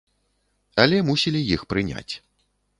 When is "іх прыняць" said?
1.59-2.09